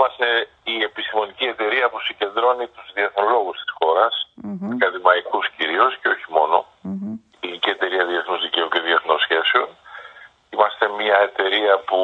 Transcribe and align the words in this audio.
είμαστε 0.00 0.48
η 0.64 0.82
επιστημονική 0.82 1.44
εταιρεία 1.44 1.88
που 1.90 2.00
συγκεντρώνει 2.00 2.66
τους 2.66 2.92
διεθνολόγους 2.94 3.56
της 3.60 3.72
χώρας, 3.78 4.14
mm-hmm. 4.44 4.68
ακαδημαϊκούς 4.74 5.48
κυρίως 5.56 5.98
και 6.00 6.08
όχι 6.08 6.26
μόνο, 6.28 6.56
mm-hmm. 6.84 7.14
η 7.40 7.46
Ελληνική 7.46 7.70
Εταιρεία 7.70 8.04
Διεθνούς 8.04 8.40
Δικαίου 8.40 8.68
και 8.68 8.80
Διεθνών 8.80 9.18
Σχέσεων. 9.18 9.68
Είμαστε 10.50 10.88
μια 10.88 11.18
εταιρεία 11.28 11.78
που 11.78 12.00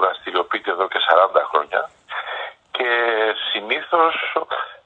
δραστηριοποιείται 0.00 0.70
εδώ 0.70 0.88
και 0.88 1.00
40 1.34 1.42
χρόνια 1.50 1.90
και 2.76 2.90
συνήθως 3.50 4.14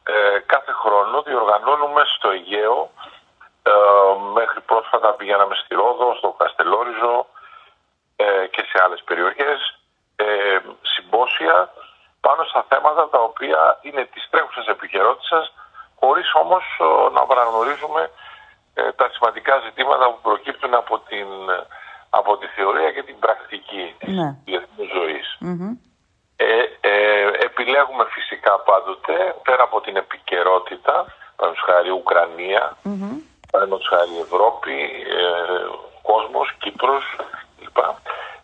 ε, 0.02 0.38
κάθε 0.46 0.72
χρόνο 0.72 1.22
διοργανώνουμε 1.22 2.02
στο 2.14 2.30
Αιγαίο 2.30 2.90
ε, 3.62 3.72
μέχρι 4.32 4.60
πρόσφατα 4.60 5.12
πηγαίναμε 5.12 5.54
στη 5.54 5.74
Ρόδο, 5.74 6.14
στο 6.18 6.28
Καστελόριζο 6.38 7.26
ε, 8.16 8.46
και 8.50 8.62
σε 8.70 8.82
άλλες 8.84 9.02
περιοχές 9.04 9.58
ε, 10.16 10.58
συμπόσια 10.82 11.70
πάνω 12.20 12.42
στα 12.44 12.64
θέματα 12.68 13.08
τα 13.08 13.18
οποία 13.18 13.78
είναι 13.82 14.04
της 14.04 14.26
τρέχουσας 14.30 14.66
επικαιρότητας 14.66 15.52
χωρίς 16.00 16.30
όμως 16.34 16.64
να 17.12 17.26
παραγνωρίζουμε 17.26 18.10
τα 19.48 19.56
σημαντικά 19.56 19.68
ζητήματα 19.68 20.04
που 20.10 20.20
προκύπτουν 20.28 20.74
από, 20.74 20.94
την, 21.08 21.28
από 22.10 22.32
τη 22.40 22.46
θεωρία 22.56 22.90
και 22.92 23.02
την 23.02 23.18
πρακτική 23.24 23.84
ναι. 24.04 24.28
της 24.28 24.44
διεθνούς 24.44 24.90
επιλέγουμε 27.48 28.04
φυσικά 28.14 28.52
πάντοτε 28.68 29.14
πέρα 29.46 29.62
από 29.68 29.80
την 29.80 29.96
επικαιρότητα, 29.96 30.94
παραδείγματος 31.36 31.66
χάρη 31.68 31.90
Ουκρανία, 32.00 32.64
mm-hmm. 32.84 33.16
χάρη 33.92 34.14
Ευρώπη, 34.26 34.78
ε, 35.18 35.24
κόσμος, 36.10 36.48
Κύπρος 36.60 37.04
κλπ. 37.56 37.78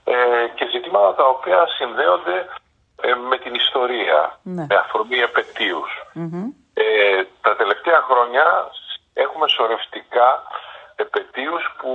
Ε, 0.04 0.14
και 0.54 0.64
ζητήματα 0.72 1.14
τα 1.14 1.26
οποία 1.34 1.60
συνδέονται 1.76 2.38
ε, 3.06 3.14
με 3.30 3.36
την 3.38 3.54
ιστορία, 3.54 4.38
ναι. 4.42 4.66
με 4.68 4.76
αφορμή 4.82 5.18
Ε, 6.74 7.22
τα 7.40 7.56
τελευταία 7.56 8.00
χρόνια 8.08 8.46
έχουμε 9.14 9.46
σωρευτικά 9.48 10.28
επαιτίους 10.96 11.74
που 11.78 11.92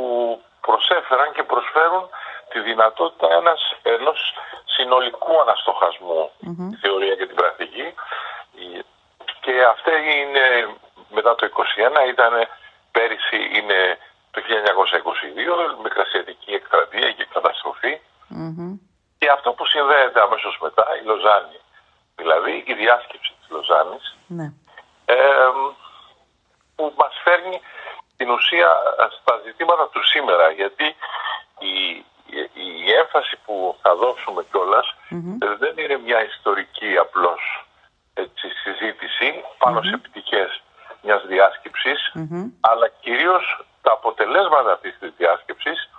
προσέφεραν 0.61 1.31
και 1.33 1.43
προσφέρουν 1.43 2.09
τη 2.49 2.59
δυνατότητα 2.59 3.27
ένας, 3.39 3.61
ενός 3.83 4.19
συνολικού 4.65 5.35
τη 6.71 6.75
θεωρία 6.75 7.15
και 7.15 7.27
την 7.27 7.35
πρακτική. 7.35 7.93
Και 9.39 9.63
αυτή 9.73 9.91
είναι 10.21 10.45
μετά 11.09 11.35
το 11.35 11.49
2021, 12.05 12.09
ήταν 12.09 12.33
πέρυσι 12.91 13.39
είναι 13.57 13.97
το 14.31 14.41
1922, 14.41 15.83
μικρασιατική 15.83 16.51
εκστρατεία 16.53 17.11
και 17.11 17.27
καταστροφή. 17.33 17.99
Και 19.17 19.29
αυτό 19.29 19.51
που 19.53 19.65
συνδέεται 19.65 20.21
αμέσως 20.21 20.57
μετά, 20.61 20.85
η 21.01 21.05
Λοζάνη, 21.05 21.59
δηλαδή 22.15 22.63
η 22.67 22.73
διάσκεψη 22.73 23.33
της 23.39 23.49
Λοζάνης, 23.49 24.15
ναι. 24.27 24.53
ε, 25.05 25.15
που 26.75 26.93
μας 26.97 27.13
φέρνει 27.23 27.61
την 28.17 28.29
ουσία 28.29 28.69
στα 29.19 29.41
ζητήματα 29.45 29.89
του 29.89 30.03
σήμερα, 30.19 30.51
γιατί 30.51 30.85
η, 31.59 32.05
η 32.53 32.91
έμφαση 33.01 33.37
που 33.45 33.77
θα 33.81 33.95
δώσουμε 33.95 34.43
δεν 35.59 35.73
είναι 35.77 35.97
μια 35.97 36.25
ιστορική 36.25 36.97
απλώς 36.97 37.41
έτσι, 38.13 38.47
συζήτηση 38.63 39.43
πάνω 39.57 39.81
σε 39.81 39.97
πτυχές 39.97 40.61
μιας 41.01 41.25
διάσκεψης 41.27 42.11
αλλά 42.59 42.87
κυρίως 42.99 43.65
τα 43.81 43.91
αποτελέσματα 43.91 44.71
αυτής 44.71 44.97
της 44.99 45.11
διάσκεψης 45.17 45.89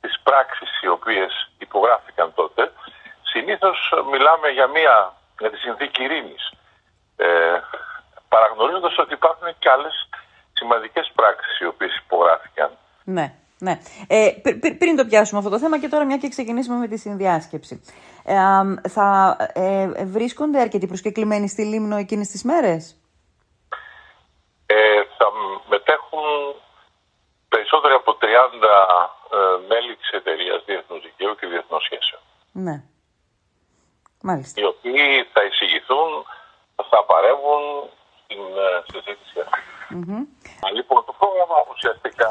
τις 0.00 0.20
πράξεις 0.22 0.80
οι 0.82 0.88
οποίες 0.88 1.50
υπογράφηκαν 1.58 2.34
τότε 2.34 2.72
συνήθως 3.22 3.92
μιλάμε 4.10 4.48
για, 4.48 4.66
μια, 4.66 5.12
για 5.38 5.50
τη 5.50 5.56
συνθήκη 5.56 6.02
ειρήνης. 6.02 6.52
Ε, 7.16 7.26
παραγνωρίζοντας 8.28 8.98
ότι 8.98 9.12
υπάρχουν 9.12 9.48
και 9.58 9.70
άλλες 9.70 10.08
σημαντικές 10.52 11.12
πράξεις 11.14 11.58
οι 11.58 11.66
οποίες 11.66 11.96
υπογράφηκαν. 11.96 12.70
Ναι. 13.64 13.70
Ναι. 13.70 13.80
Ε, 14.06 14.32
πριν 14.78 14.96
το 14.96 15.04
πιάσουμε 15.04 15.38
αυτό 15.38 15.50
το 15.50 15.58
θέμα 15.58 15.78
και 15.80 15.88
τώρα 15.88 16.04
μια 16.04 16.16
και 16.16 16.28
ξεκινήσουμε 16.28 16.76
με 16.76 16.88
τη 16.88 16.96
συνδιάσκεψη. 16.98 17.82
Ε, 18.24 18.36
θα 18.88 19.36
ε, 19.52 20.04
βρίσκονται 20.04 20.60
αρκετοί 20.60 20.86
προσκεκλημένοι 20.86 21.48
στη 21.48 21.62
Λίμνο 21.64 21.96
εκείνες 21.96 22.28
τις 22.28 22.42
μέρες; 22.44 22.96
Ε, 24.66 25.02
θα 25.18 25.26
μετέχουν 25.68 26.24
περισσότεροι 27.48 27.94
από 27.94 28.16
30 28.20 28.24
ε, 28.24 29.66
μέλη 29.68 29.96
της 29.96 30.10
εταιρείας 30.10 30.64
Διεθνούς 30.64 31.02
Δικαίου 31.02 31.34
και 31.34 31.46
Διεθνών 31.46 31.80
Σχέσεων. 31.80 32.22
Ναι. 32.52 32.82
Μάλιστα. 34.22 34.60
Οι 34.60 34.64
οποίοι 34.64 35.24
θα 35.32 35.44
εισηγηθούν, 35.44 36.10
θα 36.90 37.04
παρεύουν 37.10 37.62
στην 38.22 38.42
ε, 38.66 38.68
συζήτηση 38.90 39.36
αυτή. 39.44 39.62
Mm-hmm. 39.94 40.22
Λοιπόν, 40.74 41.04
το 41.04 41.12
πρόγραμμα 41.18 41.56
ουσιαστικά 41.72 42.30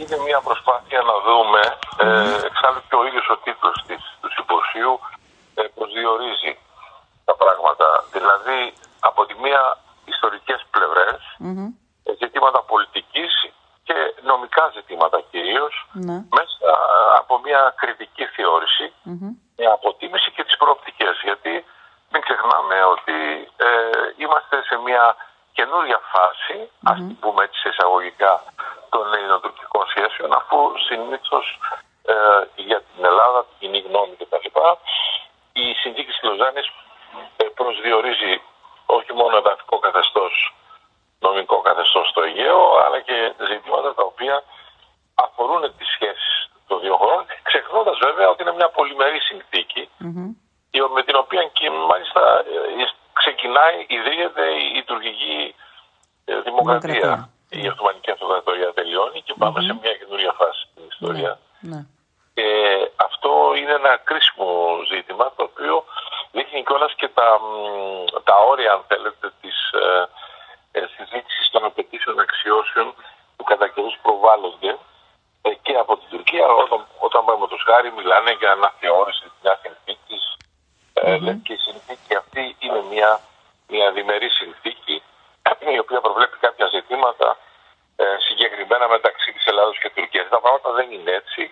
είναι 0.00 0.16
μια 0.28 0.40
προσπάθεια 0.48 1.00
να 1.10 1.14
δούμε, 1.26 1.62
ε, 2.04 2.46
εξάλλου 2.48 2.82
και 2.88 2.96
ο 3.00 3.06
ίδιος 3.08 3.28
ο 3.34 3.36
τίτλος 3.44 3.76
της, 3.86 4.02
του 4.20 4.30
συμποσίου 4.36 4.94
ε, 5.54 5.62
προσδιορίζει 5.76 6.52
τα 7.24 7.34
πράγματα. 7.40 7.86
Δηλαδή, 8.12 8.60
από 9.00 9.26
τη 9.26 9.34
μία 9.44 9.62
ιστορικές 10.04 10.60
πλευρές, 10.70 11.20
mm-hmm. 11.44 11.68
ζητήματα 12.22 12.60
πολιτικής 12.72 13.32
και 13.88 13.96
νομικά 14.22 14.64
ζητήματα 14.76 15.18
ναι. 16.04 16.16
μέσα 16.38 16.68
από 17.18 17.34
μια 17.44 17.74
κριτική 17.80 18.24
θεώρηση, 18.36 18.92
μια 19.56 19.72
αποτίμηση 19.72 20.30
και 20.30 20.44
τις 20.44 20.56
προοπτικές. 20.56 21.14
Γιατί 21.22 21.64
μην 22.10 22.20
ξεχνάμε 22.26 22.76
ότι 22.94 23.18
ε, 23.56 23.68
είμαστε 24.16 24.56
σε 24.68 24.76
μια 24.86 25.16
καινούρια 25.52 26.00
φάση, 26.12 26.56
mm-hmm. 26.64 26.90
ας 26.90 26.96
την 26.96 27.18
πούμε 27.18 27.44
έτσι 27.44 27.68
εισαγωγικά, 27.68 28.32
των 28.92 29.14
ελληνοτουρκικών 29.14 29.65
σχέσεων, 30.16 30.32
αφού 30.40 30.58
συνήθως 30.88 31.46
ε, 32.12 32.62
για 32.68 32.80
την 32.88 33.04
Ελλάδα, 33.04 33.40
την 33.44 33.56
κοινή 33.60 33.80
γνώμη 33.88 34.14
κτλ. 34.20 34.48
η 35.52 35.64
συνθήκη 35.82 36.10
της 36.12 36.22
Λοζάνης 36.22 36.66
ε, 37.36 37.44
προσδιορίζει 37.58 38.34
όχι 38.86 39.12
μόνο 39.20 39.36
εδαφικό 39.36 39.78
καθεστώ, 39.78 40.26
νομικό 41.26 41.56
καθεστώ 41.68 42.00
στο 42.10 42.22
Αιγαίο, 42.22 42.62
αλλά 42.84 43.00
και 43.00 43.16
ζητήματα 43.50 43.94
τα 43.94 44.04
οποία 44.10 44.36
αφορούν 45.24 45.62
τι 45.76 45.84
σχέσει 45.94 46.32
των 46.68 46.80
δύο 46.80 46.96
χωρών, 46.96 47.24
ξεχνώντα 47.42 47.92
βέβαια 48.06 48.28
ότι 48.28 48.42
είναι 48.42 48.54
μια 48.60 48.68
πολυμερή 48.68 49.20
συνθήκη, 49.20 49.82
mm-hmm. 50.04 50.28
με 50.96 51.02
την 51.02 51.16
οποία 51.22 51.42
και 51.58 51.70
μάλιστα 51.70 52.22
ε, 52.80 52.84
ξεκινάει, 53.12 53.76
ιδρύεται 53.88 54.44
η 54.78 54.82
τουρκική 54.88 55.54
ε, 56.24 56.40
δημοκρατία 56.40 57.30
η 57.48 57.68
Οθωμανική 57.68 58.10
Αυτοκρατορία 58.10 58.72
τελειώνει 58.72 59.22
και 59.22 59.34
παμε 59.38 59.60
σε 59.60 59.72
μια 59.80 59.92
καινούρια 59.98 60.32
φάση 60.38 60.60
στην 60.70 60.82
ιστορία. 60.92 61.38
Ναι. 61.60 61.80
Και 62.34 62.48
αυτό 62.96 63.30
είναι 63.58 63.72
ένα 63.72 63.96
κρίσιμο 64.08 64.48
ζήτημα 64.92 65.32
το 65.36 65.42
οποίο 65.50 65.84
δείχνει 66.32 66.62
κιόλας 66.76 66.94
και 66.94 67.08
τα, 67.08 67.28
τα 68.24 68.36
όρια 68.50 68.72
αν 68.72 68.82
θέλετε 68.88 69.26
της 69.40 69.56
ε, 69.82 70.08
ε, 70.78 70.86
συζήτησης 70.96 71.50
των 71.50 71.64
απαιτήσεων 71.64 72.20
αξιώσεων 72.20 72.94
που 73.36 73.44
κατά 73.44 73.68
καιρούς 73.68 73.96
προβάλλονται 74.02 74.78
ε, 75.42 75.50
και 75.62 75.74
από 75.82 75.96
την 75.96 76.08
Τουρκία 76.10 76.46
όταν, 76.46 76.86
όταν 76.98 77.22
το 77.24 77.56
χάρη 77.66 77.92
μιλάνε 77.92 78.32
για 78.40 78.50
αναθεώρηση 78.52 79.22
της 79.22 79.40
νέας 79.42 79.60
συνθήκης 79.64 80.24
mm-hmm. 80.94 81.36
και 81.44 81.52
η 81.52 81.62
συνθήκη 81.66 82.14
αυτή 82.22 82.56
είναι 82.58 82.82
μια, 82.92 83.20
μια 83.68 83.92
διμερή 83.92 84.30
συνθήκη 84.30 85.02
η 85.76 85.78
οποία 85.78 86.00
προβλέπει 86.00 86.36
κάποια 86.46 86.66
ζητήματα 86.66 87.38
ε, 87.96 88.04
συγκεκριμένα 88.26 88.88
μεταξύ 88.88 89.32
της 89.32 89.44
Ελλάδος 89.46 89.78
και 89.78 89.90
Τουρκίας. 89.94 90.28
Τα 90.28 90.40
πράγματα 90.40 90.72
δεν 90.72 90.90
είναι 90.92 91.10
έτσι. 91.10 91.42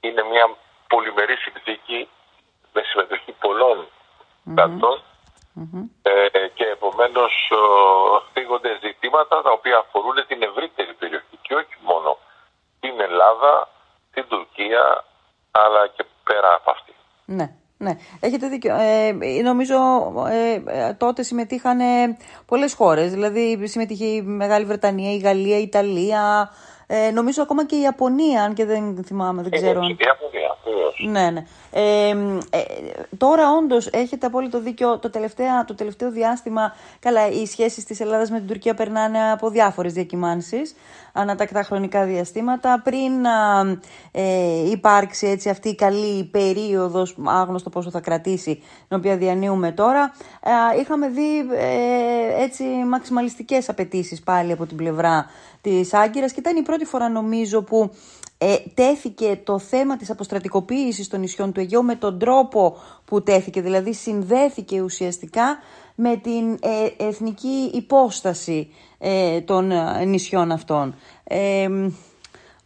Είναι 0.00 0.22
μια 0.22 0.46
πολυμερή 0.88 1.36
συνθήκη 1.36 2.08
με 2.72 2.82
συμμετοχή 2.82 3.32
πολλών 3.32 3.78
κρατών 3.78 3.78
ε, 3.78 4.03
και 6.54 6.66
επομένως 6.76 7.32
θίγονται 8.32 8.78
ζητήματα 8.86 9.42
τα 9.42 9.52
οποία 9.58 9.76
αφορούν 9.78 10.16
την 10.26 10.42
ευρύτερη 10.42 10.92
περιοχή 10.94 11.36
και 11.42 11.54
όχι 11.54 11.76
μόνο 11.88 12.18
την 12.80 13.00
Ελλάδα, 13.00 13.68
την 14.14 14.24
Τουρκία 14.28 15.04
αλλά 15.50 15.82
και 15.96 16.04
πέρα 16.24 16.54
από 16.54 16.70
αυτή. 16.70 16.92
Ναι. 17.24 17.48
Ναι, 17.78 17.96
έχετε 18.20 18.48
δίκιο. 18.48 18.74
Ε, 18.74 19.12
νομίζω 19.42 19.76
ε, 20.66 20.92
τότε 20.94 21.22
συμμετείχαν 21.22 21.80
ε, 21.80 22.16
πολλές 22.46 22.74
χώρες. 22.74 23.12
Δηλαδή 23.12 23.66
συμμετείχε 23.66 24.04
η 24.04 24.22
Μεγάλη 24.22 24.64
Βρετανία, 24.64 25.12
η 25.12 25.18
Γαλλία, 25.18 25.58
η 25.58 25.62
Ιταλία, 25.62 26.50
ε, 26.86 27.10
νομίζω 27.10 27.42
ακόμα 27.42 27.66
και 27.66 27.76
η 27.76 27.80
Ιαπωνία, 27.80 28.42
αν 28.42 28.54
και 28.54 28.64
δεν 28.64 29.04
θυμάμαι, 29.04 29.42
δεν 29.42 29.50
ξέρω. 29.50 29.68
η 29.68 29.72
Ιαπωνία, 29.72 29.96
Ναι, 31.08 31.30
ναι. 31.30 31.44
Ε, 31.70 32.08
ε, 32.50 32.62
τώρα 33.16 33.50
όντως 33.50 33.86
έχετε 33.86 34.26
απόλυτο 34.26 34.60
δίκιο. 34.60 34.98
Το 34.98 35.10
τελευταίο, 35.10 35.64
το 35.66 35.74
τελευταίο 35.74 36.10
διάστημα, 36.10 36.74
καλά, 37.00 37.28
οι 37.28 37.46
σχέσεις 37.46 37.84
της 37.84 38.00
Ελλάδας 38.00 38.30
με 38.30 38.38
την 38.38 38.46
Τουρκία 38.46 38.74
περνάνε 38.74 39.30
από 39.32 39.50
διάφορες 39.50 39.92
διακυμάνσεις 39.92 40.74
ανατακτά 41.12 41.62
χρονικά 41.62 42.04
διαστήματα. 42.04 42.80
Πριν 42.84 43.20
να 43.20 43.60
ε, 44.10 44.70
υπάρξει 44.70 45.26
έτσι 45.26 45.48
αυτή 45.48 45.68
η 45.68 45.74
καλή 45.74 46.24
περίοδος, 46.24 47.16
άγνωστο 47.24 47.70
πόσο 47.70 47.90
θα 47.90 48.00
κρατήσει, 48.00 48.62
την 48.88 48.96
οποία 48.96 49.16
διανύουμε 49.16 49.72
τώρα, 49.72 50.12
ε, 50.76 50.80
είχαμε 50.80 51.08
δει 51.08 51.38
ε, 51.38 52.42
έτσι 52.42 52.64
μαξιμαλιστικές 52.64 53.68
απαιτήσεις 53.68 54.22
πάλι 54.22 54.52
από 54.52 54.66
την 54.66 54.76
πλευρά 54.76 55.26
της 55.64 55.94
Άγκυρας 55.94 56.32
και 56.32 56.40
ήταν 56.40 56.56
η 56.56 56.62
πρώτη 56.62 56.84
φορά 56.84 57.08
νομίζω 57.08 57.62
που 57.62 57.90
ε, 58.38 58.56
τέθηκε 58.74 59.40
το 59.44 59.58
θέμα 59.58 59.96
της 59.96 60.10
αποστρατικοποίησης 60.10 61.08
των 61.08 61.20
νησιών 61.20 61.52
του 61.52 61.60
Αιγαίου 61.60 61.84
με 61.84 61.94
τον 61.94 62.18
τρόπο 62.18 62.76
που 63.04 63.22
τέθηκε, 63.22 63.60
δηλαδή 63.60 63.92
συνδέθηκε 63.94 64.80
ουσιαστικά 64.80 65.58
με 65.94 66.16
την 66.16 66.58
ε, 66.62 67.04
εθνική 67.06 67.70
υπόσταση 67.74 68.74
ε, 68.98 69.40
των 69.40 69.70
ε, 69.70 70.04
νησιών 70.04 70.52
αυτών. 70.52 70.94
Ε, 71.24 71.68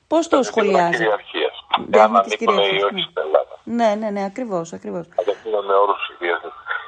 πώς 0.06 0.28
το 0.28 0.42
σχολιάζει; 0.42 0.96
Κυριαρχίας. 0.96 1.66
Για 1.88 2.06
να 2.06 2.18
ανήκουν 2.18 2.58
ή 2.58 2.82
όχι 2.82 3.00
στην 3.00 3.22
Ελλάδα. 3.24 3.58
Ναι, 3.64 3.94
ναι, 3.98 4.10
ναι, 4.10 4.24
ακριβώς, 4.24 4.72
ακριβώς. 4.72 5.06
Αυτό 5.18 5.62
με 5.66 5.74
όρους 5.74 6.12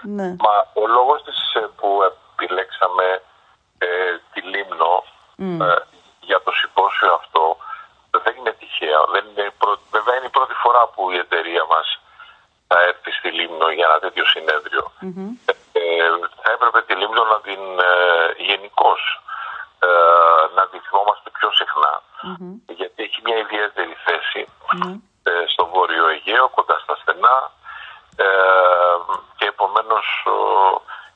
Ναι. 0.03 0.29
Μα 0.29 0.83
ο 0.83 0.87
λόγος 0.87 1.23
της 1.23 1.39
που 1.77 1.89
επιλέξαμε 2.35 3.23
ε, 3.79 3.87
τη 4.33 4.41
Λίμνο 4.41 4.93
ε, 5.41 6.00
για 6.31 6.41
το 6.47 6.53
συμπόσιο 6.61 7.13
αυτό 7.21 7.43
δεν 8.25 8.35
είναι 8.39 8.55
τυχαίο. 8.61 9.03
Δεν 9.15 9.25
είναι 9.29 9.47
βέβαια 9.97 10.15
είναι 10.17 10.31
η 10.33 10.37
πρώτη 10.39 10.55
φορά 10.63 10.83
που 10.93 11.03
η 11.11 11.17
εταιρεία 11.25 11.65
μας 11.73 11.89
θα 12.69 12.79
έρθει 12.91 13.11
στη 13.19 13.29
Λίμνο 13.39 13.69
για 13.77 13.87
ένα 13.89 13.99
τέτοιο 14.05 14.25
Ε, 15.73 15.83
θα 16.43 16.51
έπρεπε 16.57 16.79
τη 16.83 16.95
Λίμνο 17.01 17.23
να 17.33 17.39
την 17.47 17.63
ε, 17.91 17.93
γενικώ 18.51 18.93
ε, 19.83 19.89
να 20.55 20.69
τη 20.69 20.79
θυμόμαστε 20.79 21.31
πιο 21.39 21.51
συχνά 21.61 22.03
γιατί 22.81 23.03
έχει 23.03 23.21
μια 23.25 23.37
ιδιαίτερη 23.37 23.95
ε, 25.23 25.31
στο 25.53 25.67
Βόρειο 25.67 26.09
Αιγαίο 26.09 26.49
κοντά 26.49 26.79
στα 26.79 26.97
στενά 27.01 27.37
ε, 28.17 28.27
και 29.37 29.47
επομένως 29.47 30.07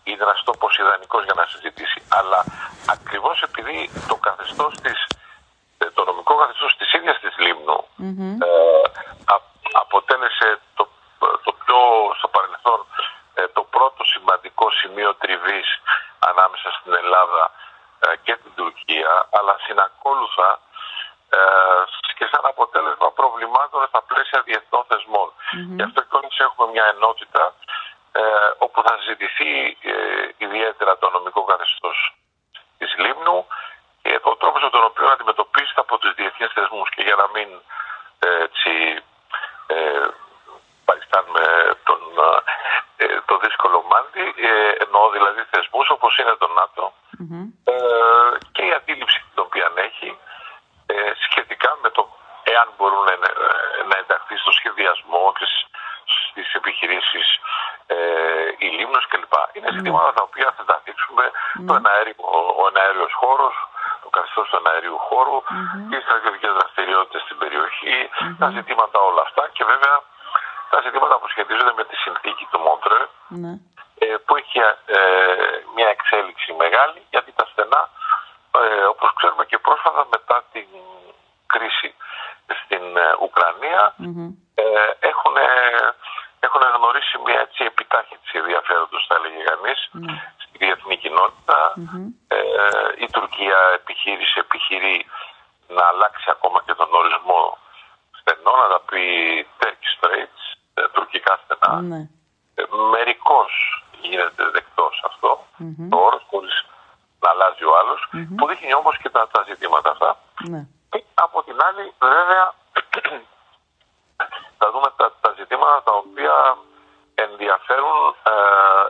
είναι 0.05 0.23
ένας 0.23 0.43
τόπος 0.45 0.79
ιδανικός 0.79 1.25
για 1.25 1.35
να 1.37 1.45
συζητήσει 1.47 2.01
αλλά 2.09 2.45
ακριβώς 2.95 3.43
επειδή 3.43 3.91
το 4.09 4.17
καθεστώς 4.27 4.75
της 4.83 4.99
το 5.95 6.05
νομικό 6.05 6.35
καθεστώς 6.37 6.77
της 6.77 6.93
ίδιας 6.93 7.19
της 7.21 7.35
λιμνου 7.39 7.81
αποτέλεσε 9.73 10.49
το, 10.75 10.89
το 11.45 11.53
πιο 11.61 11.77
στο 12.19 12.29
παρελθόν 12.29 12.81
το 13.53 13.63
πρώτο 13.75 14.05
σημαντικό 14.05 14.71
σημείο 14.71 15.15
τριβής 15.15 15.69
ανάμεσα 16.31 16.69
στην 16.79 16.93
Ελλάδα 17.03 17.45
ε, 18.05 18.17
και 18.25 18.35
την 18.43 18.53
Τουρκία, 18.55 19.13
αλλά 19.39 19.54
συνακόλουθα 19.67 20.51
ε, 21.37 21.39
και 22.19 22.27
σαν 22.33 22.45
αποτέλεσμα 22.53 23.09
προβλημάτων 23.21 23.81
στα 23.91 24.03
πλαίσια 24.09 24.41
διεθνών 24.47 24.85
θεσμών. 24.91 25.29
Mm-hmm. 25.33 25.77
Γι' 25.77 25.87
αυτό 25.89 26.01
και 26.03 26.43
έχουμε 26.49 26.67
μια 26.75 26.87
ενότητα 26.95 27.43
ε, 28.13 28.23
όπου 28.65 28.79
θα 28.87 28.93
συζητηθεί 28.99 29.51
ιδιαίτερα 30.47 30.93
το 30.99 31.07
νομικό 31.11 31.41
καθεστώς 31.51 31.97
τη 32.79 32.87
Λίμνου 33.03 33.47
και 34.03 34.13
ο 34.23 34.37
τρόπο 34.37 34.59
με 34.67 34.71
τον 34.71 34.85
οποίο 34.91 35.07
αντιμετωπίζεται 35.15 35.81
από 35.85 35.99
του 35.99 36.15
διεθνεί 36.19 36.47
θεσμού 36.55 36.83
και 36.95 37.03
για 37.09 37.17
να 37.23 37.27
μην 37.35 37.49
έτσι, 38.45 38.73
ε, 39.67 40.07
παριστάνουμε 40.85 41.45
τον, 41.89 42.01
το 43.27 43.35
δύσκολο 43.45 43.79
μάντι, 43.91 44.27
εννοώ 44.85 45.11
δηλαδή 45.11 45.41
θεσμού 45.51 45.81
όπω 45.97 46.09
είναι 46.21 46.35
το 46.43 46.49
ΝΑΤΟ, 46.59 46.85
ε, 47.65 47.75
και 48.53 48.63
η 48.65 48.73
αντίληψη 48.73 49.19
την 49.31 49.43
οποία 49.47 49.69
έχει 49.75 50.19
ε, 50.87 51.13
σχετικά 51.27 51.79
με 51.83 51.91
το 51.91 52.03
εάν 52.55 52.69
μπορούν 52.77 53.05
να, 53.05 53.15
να 53.91 53.97
ενταχθεί 54.03 54.37
στο 54.43 54.53
σχεδιασμό 54.59 55.25
και 55.39 55.47
στις 56.27 56.49
επιχειρήσεις 56.61 57.27
ε, 57.87 57.97
η 58.67 58.69
Λίμνος 58.77 59.07
κλπ. 59.11 59.35
Είναι 59.53 59.71
mm. 59.71 59.77
ζητήματα 59.77 60.11
τα 60.17 60.23
οποία 60.29 60.49
θα 60.57 60.65
τα 60.71 60.77
δείξουμε 60.85 61.25
mm. 61.31 61.65
το 61.69 61.73
εναέριο, 61.81 62.15
ο, 62.37 62.39
ο 62.61 62.63
εναέριος 62.71 63.13
χώρος, 63.21 63.55
το 64.03 64.09
καθεστώς 64.17 64.45
του 64.49 64.57
εναέριου 64.63 64.99
χώρου, 65.09 65.39
mm-hmm. 65.43 65.93
οι 65.93 65.99
στρατιωτικές 66.05 66.53
δραστηριότητες 66.59 67.21
στην 67.27 67.37
περιοχή, 67.43 67.99
mm-hmm. 68.09 68.37
τα 68.41 68.49
ζητήματα 68.57 68.99
όλα 69.09 69.23
αυτά 69.27 69.43
και 69.57 69.65
βέβαια 69.73 69.97
τα 70.73 70.79
ζητήματα 70.87 71.15
που 71.19 71.29
σχετίζονται 71.33 71.75
με 71.81 71.85
τη 71.91 71.97
συνθήκη 72.05 72.45
του 72.51 72.59
Μόντρε, 72.67 73.01
mm. 73.35 73.57
Ε, 73.99 74.17
που 74.25 74.37
έχει 74.37 74.59
ε, 74.59 75.01
μια 75.75 75.89
εξέλιξη 75.97 76.53
μεγάλη 76.53 77.01
γιατί 77.11 77.31
τα 77.39 77.45
στενά 77.51 77.83
ε, 78.63 78.85
όπως 78.95 79.11
ξέρουμε 79.19 79.45
και 79.51 79.59
πρόσφατα 79.59 80.07
μετά 80.15 80.37
την 80.53 80.69
κρίση 81.47 81.95
στην 82.63 82.85
Ουκρανία 83.27 83.83
έχουν, 85.11 85.37
έχουν 86.47 86.63
γνωρίσει 86.77 87.17
μια 87.25 87.41
έτσι 87.41 87.65
επιτάχυνση 87.65 88.33
ενδιαφέροντος 88.43 89.07
θα 89.09 89.15
έλεγε 89.19 89.43
κανείς 89.51 89.81
mm. 89.93 89.99
στη 90.45 90.55
διεθνή 90.59 90.97
η 93.05 93.07
Τουρκία 93.13 93.59
επιχείρησε, 93.81 94.39
επιχειρεί 94.41 95.07
να 95.69 95.85
αλλάξει 95.87 96.29
ακόμα 96.31 96.63
και 96.67 96.75
τον 96.75 96.89
ορισμό 96.93 97.59
στενών, 98.19 98.59
να 98.63 98.69
τα 98.69 98.81
πει 98.89 99.03
Turkish 99.61 99.95
Straits, 99.97 100.43
τουρκικά 100.93 101.41
στενά. 101.43 101.81
Ναι. 101.81 102.09
Μερικώς 102.91 103.53
γίνεται 104.01 104.45
δεκτός 104.57 105.03
αυτό, 105.07 105.31
mm-hmm. 105.59 105.89
το 105.91 105.97
όρος 105.97 106.25
χωρίς 106.31 106.65
να 107.21 107.31
αλλάζει 107.31 107.65
ο 107.65 107.73
άλλος, 107.81 108.01
mm-hmm. 108.07 108.35
που 108.37 108.47
δείχνει 108.47 108.75
όμως 108.75 108.99
και 108.99 109.11
τα, 109.11 109.29
τα 109.33 109.45
ζητήματα 109.49 109.91
αυτά. 109.91 110.11
Mm-hmm. 110.17 110.67
Και 110.91 111.05
από 111.15 111.43
την 111.43 111.57
άλλη, 111.67 111.93
βέβαια, 111.99 112.55
θα 114.59 114.71
δούμε 114.73 114.89
τα, 114.97 115.07
τα 115.21 115.35
ζητήματα 115.39 115.83
τα 115.83 115.93
οποία 115.93 116.35
ενδιαφέρουν 117.15 117.99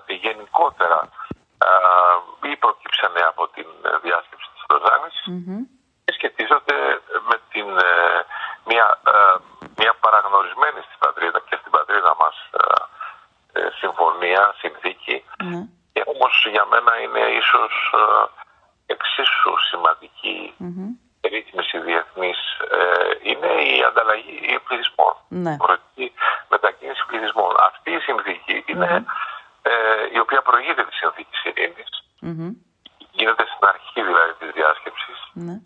ε, 0.08 0.14
γενικότερα 0.14 1.00
ε, 1.66 2.48
ή 2.50 2.56
προκύψανε 2.56 3.20
από 3.20 3.48
την 3.48 3.66
διάσκεψη 4.02 4.48
της 4.54 4.64
Λοζάνης 4.70 5.16
και 6.04 6.12
σχετίζονται 6.12 6.76
με 7.28 7.36
την, 7.52 7.68
ε, 7.78 8.24
μια, 8.64 8.86
ε, 9.14 9.36
μια 9.76 9.94
παραγνωρισμένη 10.04 10.80
στην 10.86 10.98
πατρίδα 10.98 11.40
και 11.48 11.56
στην 11.60 11.70
πατρίδα 11.70 12.16
μας 12.22 12.36
ε, 13.56 13.68
συμφωνία, 13.80 14.54
συνθήκη. 14.58 15.24
Ναι. 15.42 15.60
Και 15.92 16.02
όμως 16.14 16.46
για 16.50 16.64
μένα 16.64 17.00
είναι 17.00 17.20
ίσως 17.40 17.72
ε, 17.94 18.92
εξίσου 18.92 19.54
σημαντική 19.70 20.54
mm-hmm. 20.60 20.90
ρύθμιση 21.32 21.78
διεθνής 21.78 22.38
ε, 22.70 23.12
είναι 23.22 23.50
η 23.74 23.82
ανταλλαγή 23.88 24.58
πληθυσμών. 24.64 25.14
Ναι. 25.28 25.56
μετακίνηση 26.48 27.02
πληθυσμών. 27.06 27.54
Αυτή 27.70 27.90
η 27.90 27.98
συνθήκη 27.98 28.64
είναι 28.66 29.04
η 30.12 30.18
οποία 30.18 30.42
προηγείται 30.42 30.84
της 30.84 30.96
συνθήκης 30.96 31.44
ειρήνης. 31.44 31.90
Mm-hmm. 32.26 32.50
Γίνεται 33.10 33.44
στην 33.52 33.66
αρχή 33.68 34.02
δηλαδή 34.02 34.32
της 34.38 34.50
διάσκεψης. 34.50 35.18
Ναι. 35.32 35.56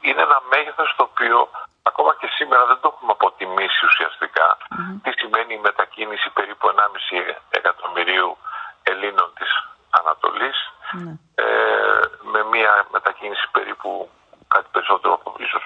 είναι 0.00 0.22
ένα 0.22 0.42
μέγεθος 0.50 0.94
το 0.96 1.02
οποίο 1.02 1.48
ακόμα 1.82 2.16
και 2.20 2.28
σήμερα 2.36 2.66
δεν 2.66 2.78
το 2.80 2.86
έχουμε 2.92 3.12
αποτιμήσει 3.18 3.80
ουσιαστικά 3.90 4.48
mm-hmm. 4.60 4.96
τι 5.02 5.10
σημαίνει 5.20 5.52
η 6.08 6.10
μετακίνηση 6.10 6.30
περίπου 6.30 6.66
1,5 6.68 7.34
εκατομμυρίου 7.50 8.36
Ελλήνων 8.82 9.30
της 9.38 9.50
Ανατολής 9.90 10.58
mm-hmm. 10.68 11.14
ε, 11.34 11.44
με 12.32 12.40
μια 12.52 12.86
μετακίνηση 12.92 13.46
περίπου 13.56 14.10
κάτι 14.48 14.68
περισσότερο 14.72 15.12
από 15.14 15.34
ίσως 15.38 15.64